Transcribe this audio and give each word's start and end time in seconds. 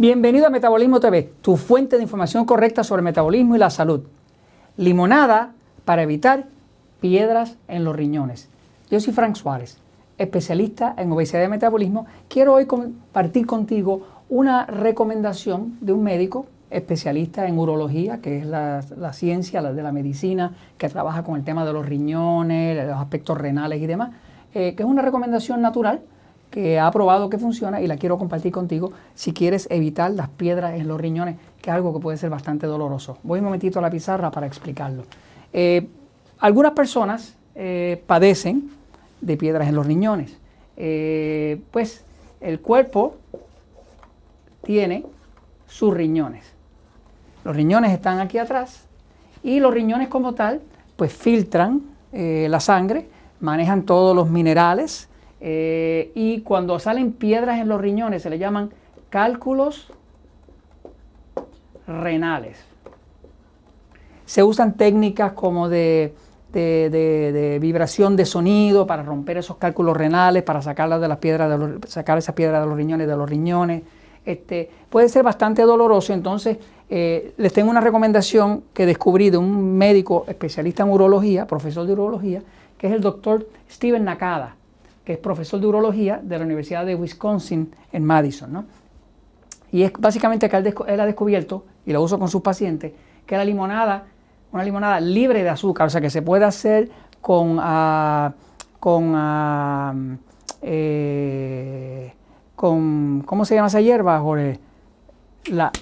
Bienvenido 0.00 0.46
a 0.46 0.50
Metabolismo 0.50 1.00
TV, 1.00 1.32
tu 1.42 1.56
fuente 1.56 1.96
de 1.96 2.04
información 2.04 2.44
correcta 2.44 2.84
sobre 2.84 3.02
metabolismo 3.02 3.56
y 3.56 3.58
la 3.58 3.68
salud. 3.68 4.02
Limonada 4.76 5.54
para 5.84 6.04
evitar 6.04 6.46
piedras 7.00 7.56
en 7.66 7.82
los 7.82 7.96
riñones. 7.96 8.48
Yo 8.92 9.00
soy 9.00 9.12
Frank 9.12 9.34
Suárez, 9.34 9.78
especialista 10.16 10.94
en 10.96 11.10
obesidad 11.10 11.42
y 11.42 11.48
metabolismo. 11.48 12.06
Quiero 12.28 12.54
hoy 12.54 12.66
compartir 12.66 13.44
contigo 13.44 14.06
una 14.28 14.66
recomendación 14.66 15.76
de 15.80 15.92
un 15.92 16.04
médico 16.04 16.46
especialista 16.70 17.48
en 17.48 17.58
urología, 17.58 18.20
que 18.20 18.38
es 18.38 18.46
la, 18.46 18.82
ciencia 19.12 19.62
de 19.62 19.82
la 19.82 19.90
medicina, 19.90 20.52
que 20.78 20.88
trabaja 20.88 21.24
con 21.24 21.34
el 21.34 21.42
tema 21.42 21.64
de 21.64 21.72
los 21.72 21.84
riñones, 21.84 22.86
los 22.86 22.98
aspectos 22.98 23.36
renales 23.36 23.82
y 23.82 23.86
demás, 23.88 24.10
eh, 24.54 24.76
que 24.76 24.84
es 24.84 24.88
una 24.88 25.02
recomendación 25.02 25.60
natural 25.60 26.02
que 26.50 26.78
ha 26.78 26.90
probado 26.90 27.28
que 27.28 27.38
funciona 27.38 27.80
y 27.80 27.86
la 27.86 27.96
quiero 27.96 28.16
compartir 28.16 28.52
contigo 28.52 28.92
si 29.14 29.32
quieres 29.32 29.66
evitar 29.70 30.10
las 30.12 30.28
piedras 30.28 30.74
en 30.78 30.88
los 30.88 31.00
riñones, 31.00 31.36
que 31.60 31.70
es 31.70 31.74
algo 31.74 31.92
que 31.92 32.00
puede 32.00 32.16
ser 32.16 32.30
bastante 32.30 32.66
doloroso. 32.66 33.18
Voy 33.22 33.40
un 33.40 33.46
momentito 33.46 33.78
a 33.78 33.82
la 33.82 33.90
pizarra 33.90 34.30
para 34.30 34.46
explicarlo. 34.46 35.04
Eh, 35.52 35.86
algunas 36.38 36.72
personas 36.72 37.34
eh, 37.54 38.02
padecen 38.06 38.70
de 39.20 39.36
piedras 39.36 39.68
en 39.68 39.74
los 39.74 39.86
riñones. 39.86 40.36
Eh, 40.76 41.60
pues 41.70 42.04
el 42.40 42.60
cuerpo 42.60 43.16
tiene 44.62 45.04
sus 45.66 45.92
riñones. 45.92 46.44
Los 47.44 47.54
riñones 47.54 47.92
están 47.92 48.20
aquí 48.20 48.38
atrás 48.38 48.84
y 49.42 49.60
los 49.60 49.72
riñones 49.72 50.08
como 50.08 50.34
tal 50.34 50.60
pues 50.96 51.12
filtran 51.12 51.82
la 52.10 52.58
sangre, 52.58 53.06
manejan 53.38 53.82
todos 53.82 54.16
los 54.16 54.30
minerales, 54.30 55.07
eh, 55.40 56.10
y 56.14 56.40
cuando 56.40 56.78
salen 56.78 57.12
piedras 57.12 57.60
en 57.60 57.68
los 57.68 57.80
riñones 57.80 58.22
se 58.22 58.30
le 58.30 58.38
llaman 58.38 58.70
cálculos 59.08 59.92
renales. 61.86 62.58
Se 64.26 64.42
usan 64.42 64.74
técnicas 64.74 65.32
como 65.32 65.68
de, 65.68 66.12
vibración 67.60 68.16
de 68.16 68.26
sonido 68.26 68.86
para 68.86 69.02
romper 69.02 69.38
esos 69.38 69.56
cálculos 69.56 69.96
renales, 69.96 70.42
para 70.42 70.60
sacarlas 70.60 71.00
de 71.00 71.08
las 71.08 71.18
piedras 71.18 71.50
de 71.50 71.56
los, 71.56 71.90
sacar 71.90 72.18
esas 72.18 72.34
piedras 72.34 72.60
de 72.60 72.68
los 72.68 72.76
riñones 72.76 73.06
de 73.06 73.16
los 73.16 73.28
riñones. 73.28 73.82
Este, 74.26 74.68
puede 74.90 75.08
ser 75.08 75.22
bastante 75.22 75.62
doloroso, 75.62 76.12
entonces 76.12 76.58
eh, 76.90 77.32
les 77.38 77.52
tengo 77.52 77.70
una 77.70 77.80
recomendación 77.80 78.64
que 78.74 78.84
descubrí 78.84 79.30
de 79.30 79.38
un 79.38 79.78
médico 79.78 80.26
especialista 80.28 80.82
en 80.82 80.90
urología, 80.90 81.46
profesor 81.46 81.86
de 81.86 81.94
urología, 81.94 82.42
que 82.76 82.88
es 82.88 82.92
el 82.92 83.00
doctor 83.00 83.48
Steven 83.70 84.04
Nakada 84.04 84.57
que 85.08 85.14
es 85.14 85.18
profesor 85.18 85.58
de 85.58 85.66
urología 85.66 86.20
de 86.22 86.38
la 86.38 86.44
Universidad 86.44 86.84
de 86.84 86.94
Wisconsin 86.94 87.74
en 87.92 88.04
Madison. 88.04 88.66
Y 89.72 89.82
es 89.82 89.90
básicamente 89.98 90.50
que 90.50 90.56
él, 90.58 91.00
ha 91.00 91.06
descubierto, 91.06 91.64
y 91.86 91.94
lo 91.94 92.02
uso 92.02 92.18
con 92.18 92.28
sus 92.28 92.42
pacientes, 92.42 92.92
que 93.24 93.34
la 93.34 93.42
limonada, 93.42 94.04
una 94.52 94.62
limonada 94.64 95.00
libre 95.00 95.42
de 95.42 95.48
azúcar, 95.48 95.86
o 95.86 95.90
sea 95.90 96.02
que 96.02 96.10
se 96.10 96.20
puede 96.20 96.44
hacer 96.44 96.90
con, 97.22 97.56
ah, 97.58 98.34
con, 98.78 99.14
ah, 99.16 99.94
eh, 100.60 102.12
con, 102.54 103.22
¿cómo 103.24 103.46
se 103.46 103.54
llama 103.54 103.68
esa 103.68 103.80
hierba, 103.80 104.20
Jorge? 104.20 104.60
La 105.52 105.72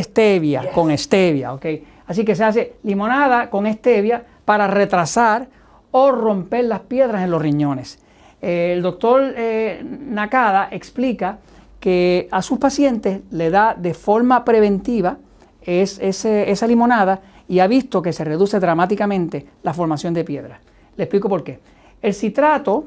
stevia, 0.00 0.70
con 0.70 0.96
stevia, 0.96 1.54
¿ok? 1.54 1.66
Así 2.06 2.24
que 2.24 2.36
se 2.36 2.44
hace 2.44 2.76
limonada 2.84 3.50
con 3.50 3.66
stevia 3.66 4.24
para 4.44 4.68
retrasar 4.68 5.48
o 5.90 6.12
romper 6.12 6.66
las 6.66 6.82
piedras 6.82 7.24
en 7.24 7.32
los 7.32 7.42
riñones 7.42 8.03
el 8.44 8.82
doctor 8.82 9.32
eh, 9.36 9.82
Nakada 9.82 10.68
explica 10.70 11.38
que 11.80 12.28
a 12.30 12.42
sus 12.42 12.58
pacientes 12.58 13.22
le 13.30 13.50
da 13.50 13.74
de 13.74 13.94
forma 13.94 14.44
preventiva 14.44 15.16
esa 15.62 16.66
limonada 16.66 17.22
y 17.48 17.60
ha 17.60 17.66
visto 17.66 18.02
que 18.02 18.12
se 18.12 18.22
reduce 18.22 18.60
dramáticamente 18.60 19.46
la 19.62 19.72
formación 19.72 20.12
de 20.12 20.24
piedras. 20.24 20.60
Le 20.96 21.04
explico 21.04 21.28
por 21.28 21.42
qué. 21.42 21.60
El 22.02 22.12
citrato 22.12 22.84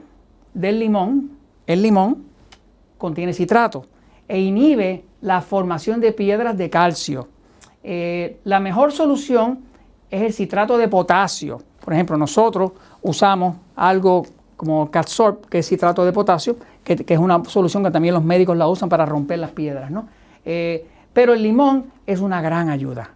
del 0.53 0.79
limón, 0.79 1.31
el 1.65 1.81
limón, 1.81 2.25
contiene 2.97 3.33
citrato 3.33 3.85
e 4.27 4.39
inhibe 4.39 5.05
la 5.21 5.41
formación 5.41 5.99
de 5.99 6.11
piedras 6.11 6.55
de 6.55 6.69
calcio. 6.69 7.29
Eh, 7.83 8.39
la 8.43 8.59
mejor 8.59 8.91
solución 8.91 9.59
es 10.09 10.21
el 10.21 10.33
citrato 10.33 10.77
de 10.77 10.87
potasio. 10.87 11.61
Por 11.83 11.93
ejemplo, 11.93 12.17
nosotros 12.17 12.73
usamos 13.01 13.55
algo 13.75 14.25
como 14.57 14.89
Catsorb, 14.89 15.47
que 15.47 15.59
es 15.59 15.67
citrato 15.67 16.03
de 16.03 16.11
potasio, 16.11 16.57
que, 16.83 17.05
es 17.07 17.19
una 17.19 17.43
solución 17.45 17.83
que 17.83 17.91
también 17.91 18.15
los 18.15 18.23
médicos 18.23 18.57
la 18.57 18.67
usan 18.67 18.89
para 18.89 19.05
romper 19.05 19.39
las 19.39 19.51
piedras. 19.51 19.91
¿no? 19.91 20.07
Eh, 20.43 20.85
pero 21.13 21.33
el 21.33 21.43
limón 21.43 21.91
es 22.05 22.19
una 22.19 22.41
gran 22.41 22.69
ayuda. 22.69 23.11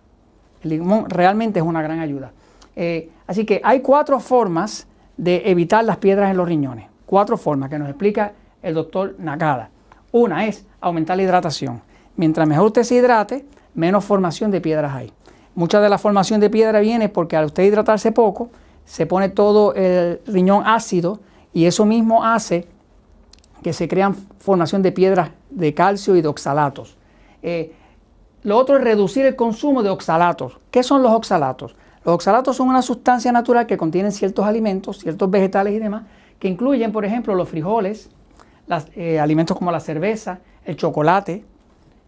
El 0.63 0.69
limón 0.69 1.09
realmente 1.09 1.59
es 1.59 1.65
una 1.65 1.81
gran 1.81 1.99
ayuda. 1.99 2.31
Eh, 2.75 3.09
así 3.25 3.45
que 3.45 3.59
hay 3.63 3.81
cuatro 3.81 4.19
formas 4.19 4.87
de 5.17 5.49
evitar 5.49 5.83
las 5.83 5.97
piedras 5.97 6.29
en 6.29 6.37
los 6.37 6.47
riñones. 6.47 6.87
Cuatro 7.07 7.37
formas 7.37 7.69
que 7.69 7.79
nos 7.79 7.89
explica 7.89 8.33
el 8.61 8.75
doctor 8.75 9.15
Nakada. 9.17 9.69
Una 10.11 10.45
es 10.45 10.65
aumentar 10.79 11.17
la 11.17 11.23
hidratación. 11.23 11.81
Mientras 12.15 12.47
mejor 12.47 12.67
usted 12.67 12.83
se 12.83 12.95
hidrate, 12.95 13.45
menos 13.73 14.05
formación 14.05 14.51
de 14.51 14.61
piedras 14.61 14.93
hay. 14.93 15.11
Mucha 15.55 15.81
de 15.81 15.89
la 15.89 15.97
formación 15.97 16.39
de 16.39 16.49
piedra 16.49 16.79
viene 16.79 17.09
porque 17.09 17.35
al 17.35 17.45
usted 17.45 17.63
hidratarse 17.63 18.11
poco, 18.11 18.49
se 18.85 19.05
pone 19.05 19.29
todo 19.29 19.73
el 19.73 20.21
riñón 20.27 20.63
ácido 20.65 21.19
y 21.53 21.65
eso 21.65 21.85
mismo 21.85 22.23
hace 22.23 22.67
que 23.63 23.73
se 23.73 23.87
crean 23.87 24.15
formación 24.39 24.81
de 24.81 24.91
piedras 24.91 25.31
de 25.49 25.73
calcio 25.73 26.15
y 26.15 26.21
de 26.21 26.27
oxalatos. 26.27 26.97
Eh, 27.43 27.73
lo 28.43 28.57
otro 28.57 28.77
es 28.77 28.83
reducir 28.83 29.25
el 29.25 29.35
consumo 29.35 29.83
de 29.83 29.89
oxalatos. 29.89 30.59
¿Qué 30.71 30.81
son 30.81 31.03
los 31.03 31.11
oxalatos? 31.11 31.75
Los 32.03 32.15
oxalatos 32.15 32.57
son 32.57 32.69
una 32.69 32.81
sustancia 32.81 33.31
natural 33.31 33.67
que 33.67 33.77
contienen 33.77 34.11
ciertos 34.11 34.45
alimentos, 34.45 34.99
ciertos 34.99 35.29
vegetales 35.29 35.73
y 35.73 35.79
demás, 35.79 36.03
que 36.39 36.47
incluyen, 36.47 36.91
por 36.91 37.05
ejemplo, 37.05 37.35
los 37.35 37.47
frijoles, 37.47 38.09
eh, 38.95 39.19
alimentos 39.19 39.55
como 39.55 39.71
la 39.71 39.79
cerveza, 39.79 40.39
el 40.65 40.75
chocolate, 40.75 41.45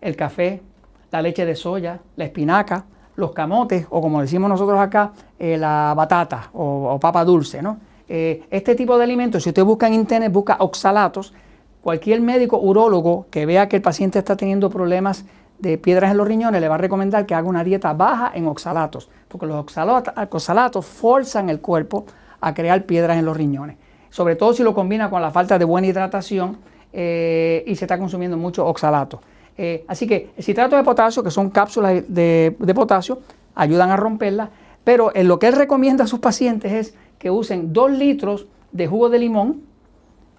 el 0.02 0.16
café, 0.16 0.64
la 1.12 1.22
leche 1.22 1.46
de 1.46 1.56
soya, 1.56 2.00
la 2.16 2.26
espinaca, 2.26 2.86
los 3.16 3.32
camotes, 3.32 3.86
o 3.92 4.02
como 4.02 4.22
decimos 4.22 4.50
nosotros 4.50 4.80
acá, 4.80 5.12
eh, 5.38 5.58
la 5.58 5.94
batata 5.96 6.50
o, 6.54 6.94
o 6.94 7.00
papa 7.00 7.24
dulce, 7.24 7.62
¿no? 7.62 7.78
Eh, 8.10 8.44
este 8.52 8.76
tipo 8.76 8.98
de 8.98 9.04
alimentos, 9.04 9.44
si 9.44 9.50
usted 9.50 9.64
busca 9.64 9.88
en 9.88 9.94
internet, 9.94 10.32
busca 10.32 10.58
oxalatos, 10.60 11.34
cualquier 11.82 12.22
médico 12.22 12.58
urólogo 12.58 13.28
que 13.30 13.46
vea 13.46 13.68
que 13.68 13.78
el 13.78 13.82
paciente 13.82 14.20
está 14.20 14.36
teniendo 14.36 14.70
problemas 14.70 15.26
de 15.60 15.78
piedras 15.78 16.12
en 16.12 16.18
los 16.18 16.28
riñones 16.28 16.60
le 16.60 16.68
va 16.68 16.76
a 16.76 16.78
recomendar 16.78 17.26
que 17.26 17.36
haga 17.36 17.48
una 17.48 17.64
dieta 17.64 17.94
baja 17.94 18.32
en 18.36 18.48
oxalatos, 18.48 19.10
porque 19.30 19.46
los 19.46 19.56
oxalatos, 19.58 20.86
forzan 20.86 21.50
el 21.50 21.62
cuerpo 21.62 22.06
a 22.42 22.54
crear 22.54 22.84
piedras 22.84 23.18
en 23.18 23.26
los 23.26 23.38
riñones, 23.38 23.78
sobre 24.10 24.36
todo 24.36 24.54
si 24.54 24.62
lo 24.62 24.74
combina 24.74 25.10
con 25.10 25.22
la 25.22 25.32
falta 25.32 25.58
de 25.58 25.64
buena 25.66 25.88
hidratación 25.88 26.58
eh, 26.92 27.64
y 27.66 27.76
se 27.76 27.86
está 27.86 27.98
consumiendo 27.98 28.36
mucho 28.36 28.66
oxalato. 28.66 29.22
Eh, 29.58 29.86
así 29.88 30.06
que 30.06 30.32
el 30.36 30.44
citrato 30.44 30.76
de 30.76 30.84
potasio, 30.84 31.24
que 31.24 31.32
son 31.32 31.50
cápsulas 31.50 32.04
de, 32.08 32.74
potasio, 32.76 33.20
ayudan 33.56 33.92
a 33.92 33.96
romperla, 33.96 34.50
pero 34.84 35.12
lo 35.16 35.40
que 35.40 35.48
él 35.48 35.54
recomienda 35.54 36.04
a 36.04 36.08
sus 36.08 36.20
pacientes 36.20 36.72
es 36.74 36.94
que 37.24 37.32
usen 37.32 37.72
2 37.72 37.92
litros 37.92 38.48
de 38.74 38.86
jugo 38.86 39.08
de 39.08 39.18
limón, 39.18 39.62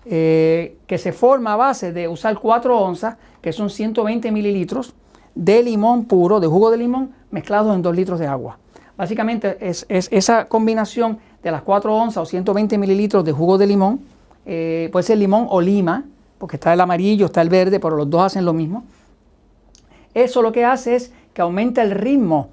eh, 0.04 0.76
que 0.86 0.98
se 0.98 1.12
forma 1.12 1.54
a 1.54 1.56
base 1.56 1.94
de 1.94 2.08
usar 2.08 2.38
4 2.38 2.78
onzas, 2.78 3.16
que 3.40 3.54
son 3.54 3.70
120 3.70 4.30
mililitros, 4.30 4.92
de 5.34 5.62
limón 5.62 6.04
puro, 6.04 6.40
de 6.40 6.46
jugo 6.46 6.70
de 6.70 6.76
limón, 6.76 7.14
mezclados 7.30 7.74
en 7.74 7.80
2 7.80 7.96
litros 7.96 8.20
de 8.20 8.26
agua. 8.26 8.58
Básicamente 8.98 9.56
es, 9.66 9.86
esa 9.88 10.44
combinación 10.44 11.20
de 11.42 11.50
las 11.50 11.62
4 11.62 11.96
onzas 11.96 12.22
o 12.22 12.26
120 12.26 12.76
mililitros 12.76 13.24
de 13.24 13.32
jugo 13.32 13.56
de 13.56 13.66
limón, 13.66 14.00
eh, 14.44 14.90
puede 14.92 15.04
ser 15.04 15.16
limón 15.16 15.46
o 15.48 15.62
lima, 15.62 16.04
porque 16.36 16.56
está 16.56 16.74
el 16.74 16.82
amarillo, 16.82 17.24
está 17.24 17.40
el 17.40 17.48
verde, 17.48 17.80
pero 17.80 17.96
los 17.96 18.10
dos 18.10 18.24
hacen 18.24 18.44
lo 18.44 18.52
mismo. 18.52 18.84
Eso 20.12 20.42
lo 20.42 20.52
que 20.52 20.66
hace 20.66 20.96
es 20.96 21.14
que 21.32 21.40
aumenta 21.40 21.80
el 21.80 21.92
ritmo 21.92 22.50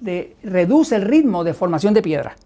de, 0.00 0.36
reduce 0.42 0.96
el 0.96 1.02
ritmo 1.02 1.44
de 1.44 1.54
formación 1.54 1.94
de 1.94 2.02
piedra. 2.02 2.36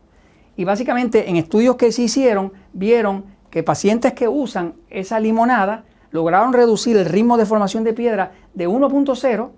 Y 0.56 0.64
básicamente 0.64 1.28
en 1.28 1.36
estudios 1.36 1.76
que 1.76 1.92
se 1.92 2.02
hicieron, 2.02 2.52
vieron 2.72 3.24
que 3.50 3.62
pacientes 3.62 4.12
que 4.12 4.28
usan 4.28 4.74
esa 4.90 5.20
limonada 5.20 5.84
lograron 6.10 6.52
reducir 6.52 6.96
el 6.96 7.06
ritmo 7.06 7.36
de 7.36 7.46
formación 7.46 7.82
de 7.84 7.92
piedra 7.92 8.32
de 8.54 8.68
1.0 8.68 9.50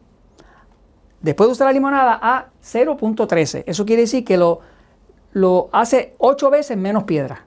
después 1.20 1.48
de 1.48 1.52
usar 1.52 1.66
la 1.66 1.72
limonada 1.72 2.18
a 2.22 2.46
0.13. 2.62 3.64
Eso 3.66 3.84
quiere 3.84 4.02
decir 4.02 4.24
que 4.24 4.36
lo, 4.36 4.60
lo 5.32 5.68
hace 5.72 6.14
8 6.18 6.50
veces 6.50 6.76
menos 6.76 7.04
piedra 7.04 7.44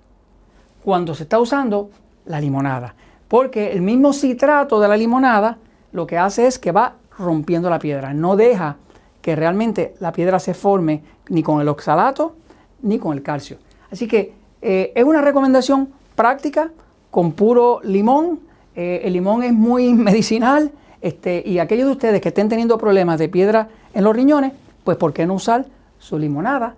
cuando 0.83 1.15
se 1.15 1.23
está 1.23 1.39
usando 1.39 1.89
la 2.25 2.39
limonada. 2.39 2.95
Porque 3.27 3.71
el 3.71 3.81
mismo 3.81 4.13
citrato 4.13 4.79
de 4.79 4.87
la 4.87 4.97
limonada 4.97 5.57
lo 5.91 6.05
que 6.05 6.17
hace 6.17 6.45
es 6.47 6.59
que 6.59 6.71
va 6.71 6.95
rompiendo 7.17 7.69
la 7.69 7.79
piedra, 7.79 8.13
no 8.13 8.35
deja 8.35 8.77
que 9.21 9.35
realmente 9.35 9.95
la 9.99 10.11
piedra 10.11 10.39
se 10.39 10.53
forme 10.53 11.03
ni 11.29 11.43
con 11.43 11.61
el 11.61 11.67
oxalato 11.67 12.35
ni 12.81 12.99
con 12.99 13.15
el 13.15 13.23
calcio. 13.23 13.57
Así 13.91 14.07
que 14.07 14.33
eh, 14.61 14.91
es 14.95 15.03
una 15.03 15.21
recomendación 15.21 15.89
práctica 16.15 16.71
con 17.11 17.31
puro 17.33 17.81
limón, 17.83 18.39
Eh, 18.75 19.01
el 19.03 19.13
limón 19.13 19.43
es 19.43 19.51
muy 19.51 19.93
medicinal 20.09 20.71
este, 21.01 21.43
y 21.45 21.59
aquellos 21.59 21.87
de 21.87 21.91
ustedes 21.91 22.21
que 22.21 22.29
estén 22.29 22.47
teniendo 22.47 22.77
problemas 22.77 23.19
de 23.19 23.27
piedra 23.27 23.67
en 23.93 24.03
los 24.05 24.15
riñones, 24.15 24.53
pues 24.85 24.95
¿por 24.95 25.11
qué 25.11 25.25
no 25.25 25.33
usar 25.33 25.65
su 25.97 26.17
limonada? 26.17 26.75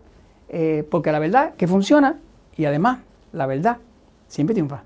Eh, 0.50 0.84
porque 0.90 1.12
la 1.12 1.20
verdad 1.20 1.54
que 1.56 1.68
funciona 1.68 2.18
y 2.58 2.66
además 2.66 3.00
la 3.34 3.46
verdad 3.46 3.78
siempre 4.28 4.56
triunfa. 4.56 4.84